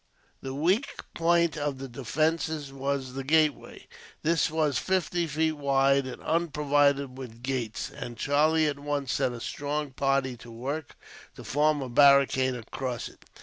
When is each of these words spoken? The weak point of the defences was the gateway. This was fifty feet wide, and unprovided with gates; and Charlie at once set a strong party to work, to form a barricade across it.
The 0.41 0.55
weak 0.55 0.87
point 1.13 1.55
of 1.59 1.77
the 1.77 1.87
defences 1.87 2.73
was 2.73 3.13
the 3.13 3.23
gateway. 3.23 3.87
This 4.23 4.49
was 4.49 4.79
fifty 4.79 5.27
feet 5.27 5.51
wide, 5.57 6.07
and 6.07 6.23
unprovided 6.23 7.19
with 7.19 7.43
gates; 7.43 7.91
and 7.91 8.17
Charlie 8.17 8.65
at 8.65 8.79
once 8.79 9.11
set 9.13 9.31
a 9.31 9.39
strong 9.39 9.91
party 9.91 10.35
to 10.37 10.49
work, 10.49 10.97
to 11.35 11.43
form 11.43 11.83
a 11.83 11.87
barricade 11.89 12.55
across 12.55 13.09
it. 13.09 13.25